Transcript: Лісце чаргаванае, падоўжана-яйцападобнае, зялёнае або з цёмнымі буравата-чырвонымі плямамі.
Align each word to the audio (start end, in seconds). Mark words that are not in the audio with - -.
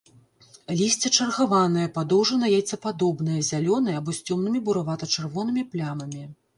Лісце 0.79 1.11
чаргаванае, 1.17 1.83
падоўжана-яйцападобнае, 1.99 3.39
зялёнае 3.53 3.95
або 4.01 4.11
з 4.19 4.27
цёмнымі 4.27 4.67
буравата-чырвонымі 4.69 5.71
плямамі. 5.75 6.23